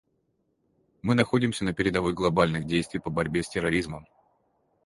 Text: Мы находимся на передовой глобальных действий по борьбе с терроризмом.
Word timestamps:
Мы 1.03 1.13
находимся 1.13 1.63
на 1.63 1.73
передовой 1.75 2.13
глобальных 2.13 2.65
действий 2.65 2.99
по 2.99 3.11
борьбе 3.11 3.43
с 3.43 3.49
терроризмом. 3.49 4.07